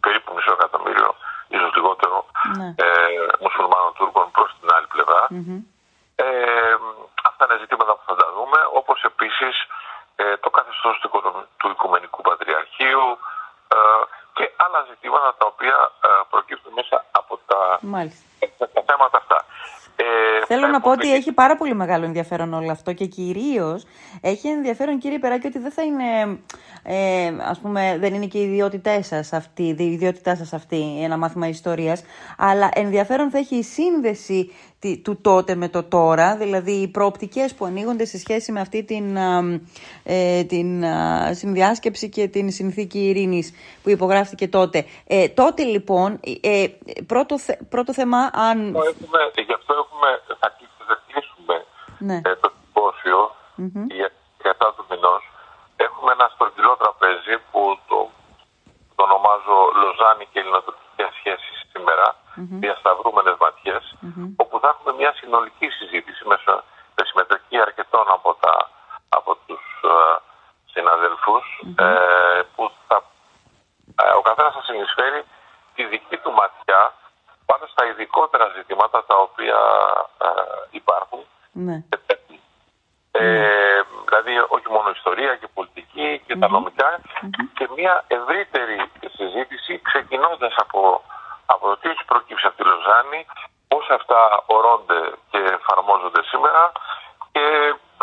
περίπου 0.00 0.34
μισό 0.34 0.52
εκατομμύριο 0.52 1.14
ίσως 1.48 1.74
λιγότερο 1.74 2.26
mm-hmm. 2.26 2.84
ε, 2.84 2.88
μουσουλμάνων 3.40 3.92
Τούρκων 3.98 4.30
προς 4.30 4.50
την 4.60 4.68
άλλη 4.74 4.86
πλευρά 4.94 5.22
ε, 6.16 6.74
αυτά 7.28 7.42
είναι 7.44 7.58
ζητήματα 7.64 7.92
που 7.96 8.04
θα 8.08 8.14
τα 8.20 8.26
δούμε 8.36 8.60
όπως 8.80 8.98
επίσης 9.10 9.54
ε, 10.16 10.36
το 10.44 10.50
καθεστώς 10.50 10.94
του, 11.02 11.08
του 11.58 11.68
Οικουμενικού 11.72 12.20
Πατριαρχείου 12.28 13.06
ε, 13.74 13.76
και 14.36 14.44
άλλα 14.64 14.80
ζητήματα 14.90 15.28
τα 15.38 15.46
οποία 15.52 15.76
ε, 16.06 16.08
προκύπτουν 16.30 16.72
μέσα 16.78 16.96
από 17.20 17.32
τα, 17.46 17.60
τα 18.74 18.82
θέματα 18.88 19.16
αυτά. 19.22 19.38
Ε, 19.96 20.44
Θέλω 20.44 20.66
να 20.66 20.75
πω 20.86 20.92
ότι 20.92 21.14
έχει 21.14 21.32
πάρα 21.32 21.56
πολύ 21.56 21.74
μεγάλο 21.74 22.04
ενδιαφέρον 22.04 22.54
όλο 22.54 22.70
αυτό 22.70 22.92
και 22.92 23.06
κυρίως 23.06 23.84
έχει 24.20 24.48
ενδιαφέρον, 24.48 24.98
κύριε 24.98 25.18
Περάκη, 25.18 25.46
ότι 25.46 25.58
δεν 25.58 25.70
θα 25.70 25.82
είναι, 25.82 26.38
ε, 26.82 27.32
ας 27.48 27.58
πούμε, 27.58 27.96
δεν 28.00 28.14
είναι 28.14 28.26
και 28.26 28.38
η 28.38 28.42
ιδιότητά 28.42 29.02
σας 29.02 29.32
αυτή, 29.32 29.62
η 29.78 29.92
ιδιότητά 29.92 30.36
σας 30.36 30.52
αυτή 30.52 31.00
ένα 31.02 31.16
μάθημα 31.16 31.48
ιστορίας, 31.48 32.02
αλλά 32.38 32.68
ενδιαφέρον 32.74 33.30
θα 33.30 33.38
έχει 33.38 33.56
η 33.56 33.62
σύνδεση 33.62 34.50
του 35.02 35.20
τότε 35.20 35.54
με 35.54 35.68
το 35.68 35.82
τώρα, 35.82 36.36
δηλαδή 36.36 36.72
οι 36.72 36.88
προοπτικές 36.88 37.54
που 37.54 37.64
ανοίγονται 37.64 38.04
σε 38.04 38.18
σχέση 38.18 38.52
με 38.52 38.60
αυτή 38.60 38.84
την, 38.84 39.16
ε, 40.02 40.44
την 40.44 40.84
συνδιάσκεψη 41.30 42.08
και 42.08 42.28
την 42.28 42.50
συνθήκη 42.50 42.98
ειρήνης 42.98 43.52
που 43.82 43.90
υπογράφηκε 43.90 44.48
τότε. 44.48 44.84
Ε, 45.06 45.28
τότε 45.28 45.62
λοιπόν, 45.62 46.20
ε, 46.40 46.66
πρώτο, 47.06 47.36
πρώτο 47.68 47.92
θέμα 47.92 48.18
αν... 48.32 48.58
Έχουμε, 48.66 49.18
γι' 49.46 49.52
αυτό 49.52 49.74
έχουμε, 49.84 50.08
θα 50.40 50.48
κλείσουμε 50.56 50.65
ναι. 51.98 52.20
ε, 52.24 52.34
το 52.42 52.48
συμπόσιο 52.56 53.20
mm-hmm. 53.58 53.86
για 53.98 54.10
κατά 54.42 54.74
του 54.74 54.84
μηνός. 54.90 55.22
Έχουμε 55.76 56.12
ένα 56.12 56.30
στρογγυλό 56.34 56.76
τραπέζι 56.76 57.34
που 57.50 57.78
το, 57.88 57.98
το 58.94 59.02
ονομάζω 59.08 59.56
Λοζάνη 59.80 60.26
και 60.30 60.38
Ελληνοτουρκικές 60.40 61.10
σχέσεις 61.18 61.56
σήμερα, 61.72 62.06
mm-hmm. 62.14 62.58
διασταυρούμενες 62.64 63.36
ματιές, 63.40 63.84
όπου 64.36 64.54
θα 64.60 64.68
έχουμε 64.68 64.92
μια 65.00 65.12
συνολική 65.20 65.68
συζήτηση 65.78 66.22
με 66.28 66.36
συμμετοχή 67.08 67.56
αρκετών 67.66 68.06
από, 68.16 68.30
τα, 68.42 68.54
από 69.08 69.30
τους 69.46 69.64
uh, 69.84 70.18
συναδελφους 70.72 71.44
ε, 71.76 72.40
που 72.54 72.62
θα, 72.88 72.96
ε, 74.02 74.12
ο 74.20 74.22
καθένας 74.28 74.52
θα 74.54 74.62
συνεισφέρει 74.62 75.20
τη 75.74 75.82
δική 75.92 76.16
του 76.16 76.32
ματιά 76.32 76.82
πάνω 77.46 77.64
στα 77.72 77.82
ειδικότερα 77.86 78.46
ζητήματα 78.56 78.98
τα 79.04 79.16
οποία 79.26 79.58
ε, 80.26 80.30
υπάρχουν 80.70 81.20
ναι. 81.64 81.76
Ε, 83.10 83.80
δηλαδή 84.08 84.32
όχι 84.56 84.68
μόνο 84.74 84.90
ιστορία 84.90 85.36
και 85.36 85.48
πολιτική 85.54 86.22
και 86.26 86.36
τα 86.36 86.48
νομικα 86.48 86.88
και 87.56 87.68
μια 87.76 88.04
ευρύτερη 88.06 88.76
συζήτηση 89.18 89.80
ξεκινώντας 89.88 90.54
από, 90.56 91.02
από 91.46 91.64
το 91.68 91.76
τι 91.76 91.88
έχει 91.88 92.04
προκύψει 92.04 92.46
από 92.46 92.56
τη 92.56 92.64
Λοζάνη, 92.70 93.20
πώς 93.68 93.88
αυτά 93.98 94.20
ορώνται 94.46 95.00
και 95.30 95.38
εφαρμόζονται 95.58 96.22
σήμερα 96.30 96.72
και 97.32 97.44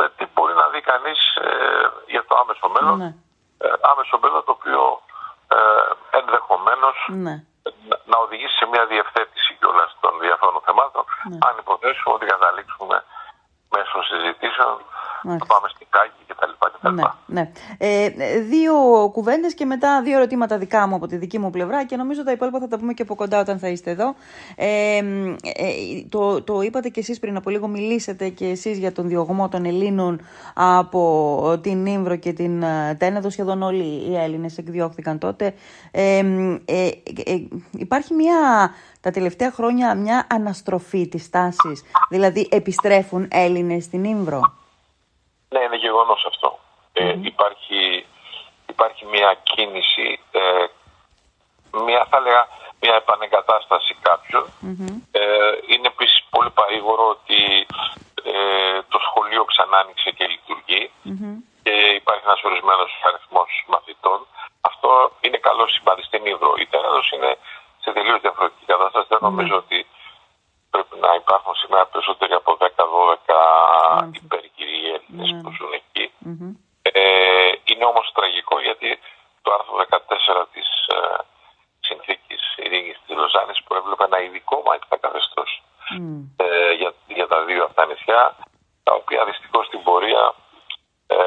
ε, 0.01 0.09
τι 0.17 0.25
μπορεί 0.33 0.53
να 0.53 0.67
δει 0.73 0.81
κανείς 0.91 1.19
ε, 1.35 1.49
για 2.13 2.23
το 2.27 2.33
άμεσο 2.41 2.67
μέλλον. 2.75 2.97
Ναι. 2.97 3.11
άμεσο 3.91 4.15
μέλλον 4.21 4.43
το 4.47 4.51
οποίο 4.57 5.01
ενδεχομένως 6.21 6.97
ναι. 7.25 7.35
να 8.11 8.17
οδηγήσει 8.25 8.55
σε 8.61 8.65
μια 8.71 8.85
διευθέτηση 8.85 9.51
κιόλας 9.59 9.89
των 9.99 10.13
διαφόρων 10.19 10.61
θεμάτων 10.65 11.03
ναι. 11.29 11.37
αν 11.47 11.53
υποθέσουμε 11.63 12.13
ότι 12.15 12.25
καταλήξουμε 12.25 12.97
μέσω 12.97 13.12
συζητήσεων 14.23 14.75
θα 15.39 15.45
πάμε 15.51 15.67
στην 15.73 15.87
Κάκη 15.89 16.11
κτλ. 16.19 16.22
Ναι, 16.91 17.03
ναι. 17.25 17.51
Ε, 17.77 18.09
δύο 18.49 18.73
κουβέντες 19.11 19.53
και 19.53 19.65
μετά 19.65 20.01
δύο 20.01 20.17
ερωτήματα 20.17 20.57
δικά 20.57 20.87
μου 20.87 20.95
από 20.95 21.07
τη 21.07 21.15
δική 21.17 21.39
μου 21.39 21.49
πλευρά 21.49 21.85
και 21.85 21.95
νομίζω 21.95 22.23
τα 22.23 22.31
υπόλοιπα 22.31 22.59
θα 22.59 22.67
τα 22.67 22.77
πούμε 22.77 22.93
και 22.93 23.01
από 23.01 23.15
κοντά 23.15 23.39
όταν 23.39 23.59
θα 23.59 23.67
είστε 23.67 23.91
εδώ. 23.91 24.15
Ε, 24.55 24.97
ε, 24.97 25.03
το, 26.09 26.41
το 26.41 26.61
είπατε 26.61 26.89
και 26.89 26.99
εσείς 26.99 27.19
πριν 27.19 27.35
από 27.35 27.49
λίγο, 27.49 27.67
μιλήσατε 27.67 28.29
και 28.29 28.45
εσείς 28.45 28.77
για 28.77 28.91
τον 28.91 29.07
διωγμό 29.07 29.49
των 29.49 29.65
Ελλήνων 29.65 30.21
από 30.53 31.59
την 31.61 31.85
Ήμβρο 31.85 32.15
και 32.15 32.33
την 32.33 32.63
ε, 32.63 32.95
Τένεδο. 32.99 33.29
Σχεδόν 33.29 33.61
όλοι 33.61 33.83
οι 33.83 34.17
Έλληνες 34.17 34.57
εκδιώχθηκαν 34.57 35.17
τότε. 35.17 35.53
Ε, 35.91 36.17
ε, 36.65 36.89
υπάρχει 37.71 38.13
μια 38.13 38.71
τα 39.01 39.11
τελευταία 39.11 39.51
χρόνια 39.51 39.95
μια 39.95 40.27
αναστροφή 40.29 41.07
της 41.07 41.29
τάσης, 41.29 41.83
δηλαδή 42.09 42.47
επιστρέφουν 42.51 43.27
Έλληνες 43.31 43.83
στην 43.83 44.03
Ήμβρο; 44.03 44.39
Ναι, 45.49 45.59
είναι 45.59 45.77
γεγονός 45.77 46.25
αυτό. 46.27 46.59
Ε, 46.93 47.15
υπάρχει, 47.21 48.05
υπάρχει 48.67 49.05
μια 49.05 49.39
κίνηση, 49.43 50.19
ε, 50.31 50.65
μια, 51.85 52.07
θα 52.09 52.19
λέγα, 52.19 52.47
μια 52.81 52.95
επανεγκατάσταση 52.95 53.93
Ε, 55.11 55.51
είναι 55.71 55.87
επίσης 55.93 56.23
πολύ 56.29 56.49
παρήγορο 56.49 57.05
ότι 57.15 57.41
ε, 58.23 58.81
το 58.91 58.99
σχολείο 59.07 59.43
ξανά 59.51 59.77
άνοιξε 59.77 60.09
και 60.17 60.27
λειτουργεί 60.33 60.83
και 61.63 61.73
υπάρχει 62.01 62.25
ένας 62.29 62.43
ορισμένος 62.43 62.91
αριθμός 63.07 63.51
μαθητών. 63.73 64.19
Αυτό 64.61 64.89
είναι 65.21 65.37
καλό 65.37 65.67
σημάδι 65.67 66.03
στην 66.09 66.25
Ήβρο. 66.33 66.51
Η 66.63 66.65
Τέναδος 66.71 67.11
είναι 67.11 67.31
σε 67.83 67.89
τελείως 67.95 68.19
διαφορετική 68.21 68.65
κατάσταση. 68.73 69.07
Δεν 69.09 69.21
νομίζω 69.21 69.55
ότι 69.63 69.79
πρέπει 70.73 70.95
να 71.05 71.11
υπάρχουν 71.21 71.53
σήμερα 71.61 71.85
περισσότεροι 71.85 72.33
από 72.33 72.51
10-12 72.59 72.65
υπερκυροί 74.21 74.77
Έλληνες 74.95 75.29
που 75.41 75.49
ζουν 75.57 75.71
εκεί. 75.81 76.05
Ε, 77.01 77.51
είναι 77.63 77.85
όμως 77.85 78.11
τραγικό 78.13 78.55
γιατί 78.67 78.99
το 79.41 79.49
άρθρο 79.53 79.75
14 79.77 80.45
της 80.53 80.67
ε, 80.95 80.97
συνθήκης 81.79 82.41
ειρήνης 82.57 82.97
της 83.05 83.15
Λοζάνης 83.15 83.63
προέβλεπε 83.67 84.03
ένα 84.03 84.19
ειδικό 84.21 84.63
μάλιστα 84.65 84.97
καθεστώς. 84.97 85.63
Ε, 86.37 86.71
για, 86.71 86.93
για 87.07 87.27
τα 87.27 87.43
δύο 87.43 87.63
αυτά 87.63 87.85
νησιά 87.85 88.35
τα 88.83 88.93
οποία 88.93 89.25
δυστυχώς 89.25 89.65
στην 89.65 89.83
πορεία 89.83 90.33
ε, 91.07 91.17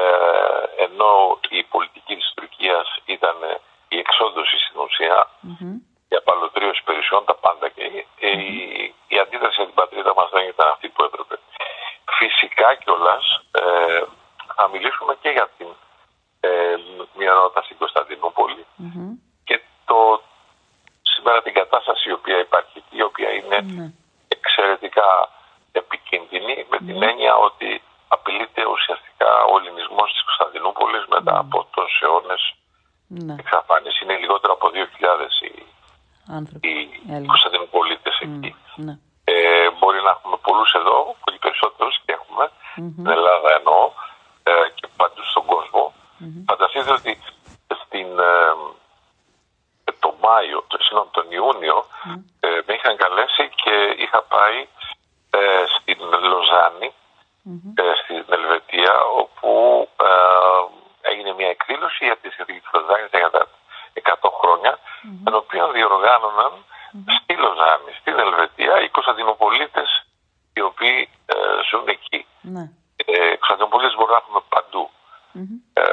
ενώ 0.83 1.39
η 1.49 1.63
πολιτική 1.63 2.15
της 2.15 2.31
Τουρκίας 2.35 2.87
ήταν 3.05 3.35
η 3.87 3.97
εξόντωση 3.97 4.57
στην 4.65 4.79
ουσία 4.79 5.29
η 6.09 6.15
απαλωτρίωση 6.15 6.83
περιουσιών, 6.83 7.25
τα 7.25 7.35
πάντα 7.35 7.69
και 7.69 7.83
η, 7.83 8.93
η, 9.07 9.19
αντίδραση 9.19 9.55
για 9.55 9.65
την 9.65 9.79
πατρίδα 9.81 10.13
μας 10.13 10.29
δεν 10.29 10.47
ήταν 10.47 10.67
αυτή 10.73 10.87
που 10.89 11.03
έπρεπε. 11.03 11.35
Φυσικά 12.19 12.75
κιόλα 12.75 13.17
ε, 13.51 14.01
θα 14.55 14.67
μιλήσουμε 14.73 15.13
και 15.21 15.29
για 15.29 15.47
την 15.57 15.69
ε, 16.39 16.75
μειονότητα 17.17 17.61
στην 17.63 17.77
κωνσταντινουπολη 17.77 18.65
και 19.43 19.61
το, 19.85 20.21
σήμερα 21.01 21.41
την 21.41 21.53
κατάσταση 21.53 22.09
η 22.09 22.11
οποία 22.19 22.39
υπάρχει 22.39 22.73
εκεί, 22.81 22.95
η 22.97 23.03
οποία 23.03 23.29
είναι 23.37 23.57
εξαιρετικά 24.27 25.09
επικίνδυνη 26.09 26.55
με 26.71 26.77
την 26.87 26.97
έννοια 27.09 27.33
ότι 27.47 27.69
απειλείται 28.15 28.61
ουσιαστικά 28.75 29.31
ο 29.51 29.53
ελληνισμός 29.59 30.07
της 30.13 30.23
Κωνσταντινούπολης 30.27 31.03
μετά 31.15 31.33
από 31.43 31.57
τόσους 31.75 31.99
αιώνες 32.03 32.41
ναι. 33.07 33.35
εξαφάνιση. 33.41 33.99
Είναι 34.03 34.17
λιγότερο 34.23 34.53
από 34.57 34.67
2.000 34.73 34.77
οι, 35.45 35.51
Άνθρωποι. 36.37 36.67
οι 37.23 37.25
Κωνσταντινούπολίτες 37.33 38.15
εκεί. 38.25 38.51
Ναι. 38.85 38.93
Ε, 39.33 39.69
μπορεί 39.77 39.99
να 40.07 40.11
έχουμε 40.15 40.37
πολλούς 40.47 40.71
εδώ, 40.81 41.15
πολύ 41.23 41.37
περισσότερους 41.45 41.95
και 42.05 42.11
έχουμε, 42.19 42.45
στην 42.71 43.07
Ελλάδα 43.17 43.49
εννοώ, 43.59 43.81
ε, 44.43 44.51
και 44.75 44.87
παντού 44.97 45.23
στον 45.31 45.45
κόσμο. 45.53 45.83
Mm-hmm. 45.93 46.43
Φανταστείτε 46.49 46.91
ότι 46.99 47.11
στην, 47.81 48.09
ε, 48.19 49.93
το 49.99 50.09
Μάιο, 50.23 50.63
το, 50.67 50.77
συγγνώμη, 50.83 51.09
τον 51.17 51.27
Ιούνιο, 51.37 51.77
ε, 52.39 52.47
με 52.65 52.73
είχαν 52.73 52.95
καλέσει 53.03 53.43
και 53.63 53.75
είχα 54.03 54.21
πάει 54.33 54.59
ε, 55.29 55.63
στην 55.75 55.99
Λοζάνη, 56.31 56.89
στην 58.03 58.25
Ελβετία, 58.37 58.93
όπου 59.21 59.51
έγινε 61.01 61.33
μια 61.33 61.49
εκδήλωση 61.55 62.05
για 62.05 62.17
τη 62.87 62.93
σχετική 62.93 63.11
της 63.11 63.11
Λοζάνης 63.11 63.11
για 63.11 63.29
τα 63.29 63.43
100 64.23 64.29
χρόνια, 64.41 64.73
mm-hmm. 64.79 65.23
την 65.25 65.35
οποία 65.41 65.65
διοργάνωναν 65.75 66.53
στη 67.17 67.33
Λοζάνη, 67.43 67.91
στην 67.99 68.19
Ελβετία, 68.19 68.81
οι 68.83 68.89
Κωνσταντινοπολίτες 68.89 69.89
οι 70.53 70.61
οποίοι 70.61 71.09
ζουν 71.69 71.87
εκεί. 71.87 72.25
Ναι. 72.41 72.65
Ε, 72.95 73.35
μπορούν 73.97 74.13
να 74.15 74.21
έχουμε 74.23 74.41
ε, 75.73 75.83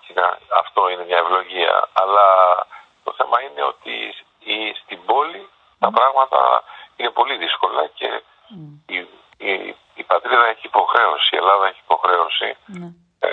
και 0.00 0.12
αυτό 0.62 0.80
είναι 0.90 1.04
μια 1.04 1.18
ευλογία. 1.24 1.88
Αλλά 1.92 2.26
το 3.04 3.12
θέμα 3.18 3.36
είναι 3.42 3.62
ότι 3.72 3.94
η, 4.52 4.56
στην 4.82 5.04
πόλη 5.04 5.48
τα 5.78 5.90
πράγματα 5.90 6.62
είναι 6.96 7.10
πολύ 7.10 7.36
δύσκολα 7.36 7.86
και 7.98 8.22
η, 8.86 8.98
η, 9.36 9.76
η 9.94 10.02
πατρίδα 10.02 10.46
έχει 10.46 10.66
υποχρέωση, 10.66 11.28
η 11.32 11.36
Ελλάδα 11.36 11.66
έχει 11.66 11.80
υποχρέωση 11.84 12.56
ναι. 12.66 12.88
ε, 13.18 13.30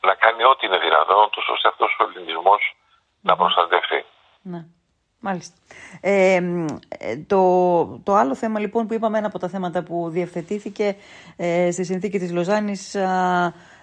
να 0.00 0.14
κάνει 0.14 0.44
ό,τι 0.44 0.66
είναι 0.66 0.78
δυνατόν, 0.78 1.30
τόσο 1.30 1.52
ώστε 1.52 1.68
αυτός 1.68 1.96
ο 2.00 2.04
ελληνισμός 2.04 2.76
να 3.20 3.36
προστατευτεί. 3.36 4.04
Ναι. 4.42 4.60
Μάλιστα. 5.20 5.56
Ε, 6.06 6.40
το, 7.26 7.84
το 8.02 8.14
άλλο 8.14 8.34
θέμα 8.34 8.58
λοιπόν 8.58 8.86
που 8.86 8.94
είπαμε 8.94 9.18
ένα 9.18 9.26
από 9.26 9.38
τα 9.38 9.48
θέματα 9.48 9.82
που 9.82 10.08
διευθετήθηκε 10.08 10.96
ε, 11.36 11.70
στη 11.70 11.84
συνθήκη 11.84 12.18
της 12.18 12.32
Λοζάνης 12.32 12.94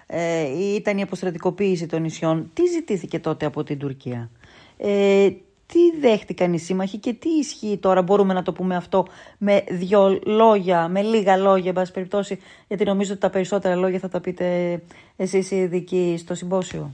ε, 0.06 0.40
ήταν 0.74 0.98
η 0.98 1.02
αποστρατικοποίηση 1.02 1.86
των 1.86 2.02
νησιών. 2.02 2.50
Τι 2.54 2.66
ζητήθηκε 2.66 3.18
τότε 3.18 3.46
από 3.46 3.64
την 3.64 3.78
Τουρκία; 3.78 4.30
Ε, 4.78 5.28
τι 5.66 5.98
δέχτηκαν 6.00 6.52
οι 6.52 6.58
σύμμαχοι 6.58 6.98
και 6.98 7.12
τι 7.12 7.28
ισχύει 7.28 7.78
τώρα, 7.78 8.02
μπορούμε 8.02 8.34
να 8.34 8.42
το 8.42 8.52
πούμε 8.52 8.76
αυτό 8.76 9.06
με 9.38 9.64
δυο 9.68 10.20
λόγια, 10.24 10.88
με 10.88 11.02
λίγα 11.02 11.36
λόγια, 11.36 11.68
εν 11.68 11.74
πάση 11.74 11.92
περιπτώσει, 11.92 12.42
γιατί 12.68 12.84
νομίζω 12.84 13.12
ότι 13.12 13.20
τα 13.20 13.30
περισσότερα 13.30 13.74
λόγια 13.74 13.98
θα 13.98 14.08
τα 14.08 14.20
πείτε 14.20 14.80
εσείς 15.16 15.50
οι 15.50 15.56
ειδικοί 15.56 16.16
στο 16.18 16.34
συμπόσιο. 16.34 16.90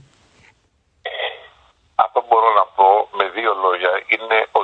Αυτό 2.05 2.25
μπορώ 2.29 2.49
να 2.59 2.65
πω 2.75 2.85
με 3.17 3.25
δύο 3.37 3.51
λόγια 3.65 3.91
είναι 4.13 4.37
ότι 4.51 4.58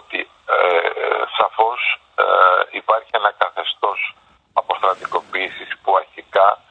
ε, 0.46 1.24
σαφώς 1.38 2.02
ε, 2.16 2.26
υπάρχει 2.72 3.10
ένα 3.12 3.32
καθεστώς 3.32 4.16
αποστρατικοποίησης 4.54 5.78
που 5.82 5.96
αρχικά 5.96 6.62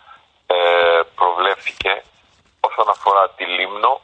ε, 0.46 1.00
προβλέφθηκε 1.14 2.02
όσον 2.60 2.88
αφορά 2.88 3.30
τη 3.36 3.44
Λίμνο 3.44 4.00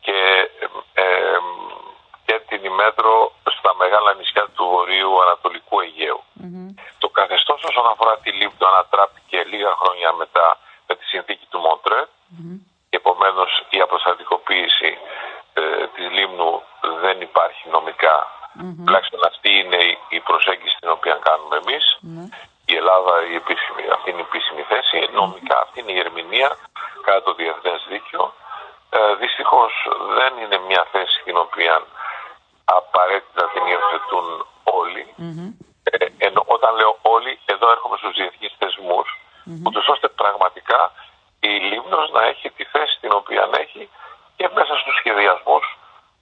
και, 0.00 0.50
ε, 0.94 1.38
και 2.24 2.40
την 2.48 2.64
ημέτρο 2.64 3.32
στα 3.56 3.74
μεγάλα 3.74 4.14
νησιά 4.14 4.48
του 4.54 4.64
βορείου 4.64 5.22
Ανατολικού 5.22 5.78
Το 6.98 7.08
καθεστώς 7.08 7.62
όσον 7.64 7.86
αφορά 7.92 8.18
τη 8.18 8.30
Λίμνο 8.32 8.66
ανατράπηκε 8.72 9.44
λίγα 9.52 9.72
χρόνια 9.80 10.12
μετά 10.12 10.58
με 10.86 10.94
τη 10.94 11.04
συνθήκη 11.04 11.46
του 11.50 11.58
Μοντρέ 11.58 12.02
mm-hmm. 12.04 12.58
και 12.88 12.96
επομένως 12.96 13.50
η 13.70 13.80
αποστατικοποίηση 13.80 14.98
ε, 15.54 15.86
της 15.94 16.06
Λίμνου 16.10 16.62
δεν 17.00 17.20
υπάρχει 17.20 17.68
νομικά. 17.68 18.16
Mm-hmm. 18.54 18.84
Τουλάχιστον 18.84 19.20
αυτή 19.30 19.50
είναι 19.60 19.80
η 20.16 20.20
προσέγγιση 20.28 20.76
την 20.82 20.90
οποία 20.96 21.16
κάνουμε 21.26 21.56
εμείς. 21.62 21.84
Mm-hmm. 21.98 22.26
Η 22.72 22.74
Ελλάδα 22.80 23.14
η 23.32 23.34
επίσημη, 23.42 23.82
αυτή 23.96 24.06
είναι 24.10 24.22
η 24.24 24.28
επίσημη 24.30 24.62
θέση. 24.72 24.96
Νομικά 25.20 25.56
αυτή 25.64 25.76
είναι 25.80 25.94
η 25.96 25.98
ερμηνεία 26.04 26.50
κατά 27.06 27.22
το 27.26 27.32
διεθνές 27.40 27.80
δίκαιο. 27.92 28.24
Ε, 28.96 29.14
δυστυχώς 29.22 29.72
δεν 30.18 30.32
είναι 30.42 30.58
μια 30.68 30.82
θέση 30.92 31.18
την 31.26 31.36
οποία 31.44 31.74
απαραίτητα 32.64 33.42
την 33.52 33.62
υιοθετούν 33.70 34.26
όλοι. 34.80 35.04
Ε, 35.82 36.06
ενώ 36.26 36.42
όταν 36.46 36.74
λέω 36.80 36.98
όλοι, 37.02 37.32
εδώ 37.44 37.70
έρχομαι 37.70 37.96
στους 37.96 38.12
διεθνείς 38.18 38.54
θεσμούς, 38.58 39.08
ούτως 39.66 39.88
ώστε 39.88 40.08
πραγματικά 40.08 40.80
η 41.40 41.52
Λίμνος 41.68 42.10
να 42.10 42.22
έχει 42.30 42.50
τη 42.50 42.64
θέση 42.64 42.94
την 43.00 43.12
οποία 43.12 43.48
έχει 43.62 43.88
και 44.36 44.48
μέσα 44.54 44.74
στους 44.76 44.94
σχεδιασμούς 45.00 45.64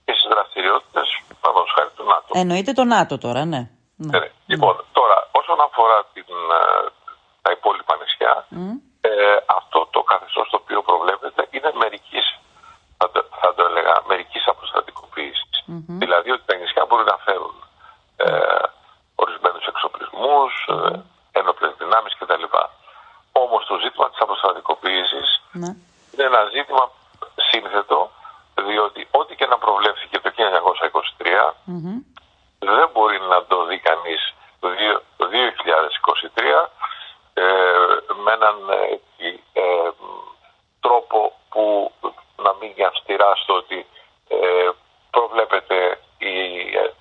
και 0.05 0.13
στις 0.17 0.29
δραστηριότητες, 0.35 1.07
παραδείγματος 1.41 1.73
χάρη 1.77 1.91
του 1.97 2.05
ΝΑΤΟ. 2.13 2.30
Εννοείται 2.41 2.73
το 2.73 2.85
ΝΑΤΟ 2.85 3.15
τώρα, 3.19 3.45
ναι. 3.45 3.63
ναι. 3.97 4.19
ναι. 4.19 4.31
Λοιπόν, 4.53 4.75
τώρα, 4.93 5.19
όσον 5.41 5.61
αφορά 5.67 5.99
την, 6.15 6.29
ε, 6.61 6.89
τα 7.43 7.51
υπόλοιπα 7.57 7.95
νησιά, 8.01 8.35
ε, 9.01 9.11
αυτό 9.59 9.79
το 9.95 10.01
καθεστώς 10.03 10.47
το 10.51 10.57
οποίο 10.63 10.81
προβλέπεται 10.83 11.43
είναι 11.51 11.71
μερικής, 11.83 12.27
θα 12.99 13.07
το, 13.13 13.21
θα 13.41 13.55
το 13.55 13.63
έλεγα, 13.69 13.95
μερικής 14.11 14.45
αποστατικοποίησης. 14.55 15.57
Mm-hmm. 15.69 15.99
Δηλαδή 16.03 16.31
ότι 16.31 16.45
τα 16.47 16.55
νησιά 16.57 16.85
μπορούν 16.87 17.09
να 17.15 17.19
φέρουν 17.27 17.55
ε, 18.17 18.29
ορισμένους 19.23 19.65
εξοπλισμούς, 19.73 20.53
mm-hmm. 20.69 21.01
ένοπλες 21.41 21.73
δυνάμεις 21.83 22.15
κτλ. 22.19 22.45
Όμως 23.33 23.63
το 23.71 23.75
ζήτημα 23.83 24.07
της 24.11 24.21
αποστατικοποίησης 24.27 25.29
mm-hmm. 25.41 25.75
είναι 26.13 26.25
ένα 26.31 26.41
ζήτημα 26.55 26.85
σύνθετο, 27.51 27.99
διότι 28.69 29.01
ό,τι 29.11 29.33
και 29.39 29.47
να 29.53 29.59
προβλέφθηκε 29.65 30.17
το 30.25 30.29
1923 30.37 31.27
mm-hmm. 31.71 31.97
Δεν 32.79 32.89
μπορεί 32.93 33.21
να 33.21 33.45
το 33.45 33.65
δει 33.65 33.79
κανείς 33.79 34.35
το 34.61 34.69
2023 36.39 36.69
ε, 37.35 37.43
με 38.25 38.33
έναν 38.33 38.57
ε, 39.53 39.63
τρόπο 40.81 41.33
που 41.49 41.93
να 42.45 42.55
μην 42.59 42.73
είναι 42.77 42.87
αυστηρά 42.87 43.37
στο 43.37 43.55
ότι 43.55 43.87
ε, 44.29 44.69
προβλέπεται 45.11 45.99
η, 46.19 46.35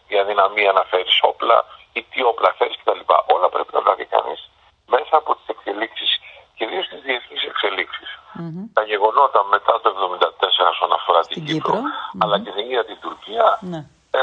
η 0.07 0.19
αδυναμία 0.19 0.71
να 0.71 0.83
φέρεις 0.83 1.19
όπλα 1.21 1.65
ή 1.93 2.05
τι 2.09 2.23
όπλα 2.23 2.53
φέρεις 2.57 2.77
κτλ. 2.79 3.01
Όλα 3.35 3.49
πρέπει 3.49 3.73
να 3.73 3.81
τα 3.81 3.93
δει 3.95 4.05
κανείς 4.05 4.49
μέσα 4.93 5.15
από 5.21 5.35
τις 5.35 5.47
εξελίξεις, 5.53 6.11
κυρίως 6.57 6.87
τις 6.87 7.01
διεθνείς 7.01 7.43
εξελίξεις. 7.43 8.09
Mm-hmm. 8.39 8.63
Τα 8.73 8.83
γεγονότα 8.83 9.43
μετά 9.55 9.73
το 9.83 9.89
1974 9.89 10.71
όσον 10.73 10.91
αφορά 10.93 11.21
την 11.29 11.45
Κύπρο, 11.45 11.75
mm-hmm. 11.75 12.21
αλλά 12.21 12.39
και 12.39 12.51
την 12.51 12.65
ίδια 12.65 12.85
την 12.85 12.99
Τουρκία 12.99 13.45
mm-hmm. 13.59 13.83
ε, 14.19 14.21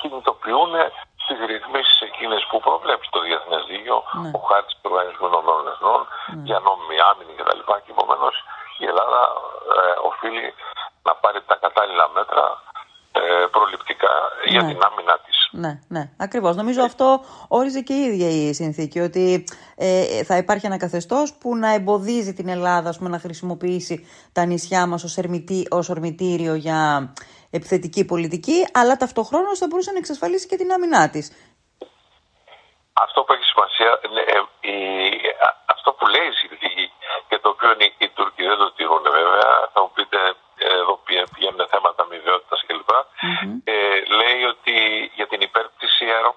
κινητοποιούν 0.00 0.72
τι 1.26 1.34
ρυθμίσει 1.52 2.04
εκείνε 2.10 2.36
που 2.48 2.58
προβλέπει 2.60 3.06
το 3.10 3.20
Διεθνέ 3.82 3.98
Δίκαιο, 3.98 3.98
ναι. 4.22 4.30
ο 4.38 4.40
χάρτης 4.48 4.74
του 4.80 4.88
Οργανισμού 4.90 5.26
Ηνωμένων 5.32 5.64
Εθνών 5.72 6.00
ναι. 6.06 6.42
για 6.48 6.58
νόμιμη 6.66 6.96
άμυνη 7.10 7.32
κτλ. 7.38 7.60
Και 7.84 7.92
επομένως 7.96 8.34
η 8.82 8.84
Ελλάδα 8.90 9.20
ε, 9.76 9.80
οφείλει 10.10 10.46
να 11.06 11.12
πάρει 11.22 11.38
τα 11.50 11.56
κατάλληλα 11.64 12.06
μέτρα 12.16 12.44
ε, 13.20 13.46
προληπτικά 13.54 14.14
για 14.52 14.62
ναι. 14.62 14.68
την 14.70 14.78
άμυνα 14.88 15.14
της. 15.24 15.38
Ναι, 15.62 15.72
ναι, 15.94 16.02
ακριβώς. 16.26 16.54
Νομίζω 16.56 16.82
αυτό 16.90 17.08
όριζε 17.48 17.80
και 17.80 17.94
η 18.00 18.02
ίδια 18.10 18.28
η 18.28 18.52
συνθήκη, 18.60 18.98
ότι 19.00 19.24
ε, 19.76 20.24
θα 20.24 20.36
υπάρχει 20.36 20.66
ένα 20.66 20.78
καθεστώς 20.84 21.26
που 21.40 21.56
να 21.56 21.68
εμποδίζει 21.78 22.32
την 22.34 22.48
Ελλάδα 22.48 22.94
πούμε, 22.98 23.08
να 23.08 23.18
χρησιμοποιήσει 23.18 23.96
τα 24.32 24.44
νησιά 24.44 24.86
μας 24.86 25.04
ως 25.70 25.88
ορμητήριο 25.88 26.54
για 26.54 27.12
επιθετική 27.50 28.04
πολιτική, 28.04 28.58
αλλά 28.72 28.96
ταυτοχρόνως 28.96 29.58
θα 29.58 29.66
μπορούσε 29.68 29.90
να 29.90 29.98
εξασφαλίσει 29.98 30.46
και 30.46 30.56
την 30.56 30.72
άμυνά 30.72 31.10
της. 31.10 31.26
Αυτό 32.92 33.18
που 33.24 33.32
έχει 33.32 33.46
σημασία, 33.52 33.90
ε, 34.34 34.38
η, 34.72 34.76
αυτό 35.74 35.92
που 35.92 36.06
λέει 36.14 36.26
η 36.32 36.38
συνθήκη 36.42 36.92
και 37.28 37.38
το 37.42 37.48
οποίο 37.54 37.70
οι, 37.78 37.88
οι 38.02 38.08
Τούρκοι 38.16 38.42
δεν 38.50 38.58
το 38.62 38.68
τηρούν 38.76 39.04
βέβαια, 39.18 39.50
θα 39.72 39.78
μου 39.82 39.90
πείτε 39.96 40.18
εδώ 40.80 40.94
πηγαίνουν 41.04 41.62
θέματα 41.74 42.02
αμοιβαιότητα 42.02 42.56
κλπ. 42.66 42.90
Mm-hmm. 42.92 43.52
Ε, 43.64 43.96
λέει 44.20 44.40
ότι 44.52 44.76
για 45.18 45.26
την 45.30 45.40